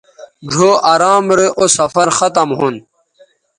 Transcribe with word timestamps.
ڙھؤ 0.51 0.71
ارام 0.93 1.25
رے 1.37 1.47
اوسفرختم 1.59 2.49
ھون 2.57 2.75